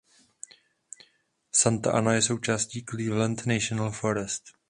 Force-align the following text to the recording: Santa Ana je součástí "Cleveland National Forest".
Santa 1.51 1.91
Ana 1.93 2.13
je 2.15 2.21
součástí 2.21 2.83
"Cleveland 2.91 3.45
National 3.45 3.91
Forest". 3.91 4.43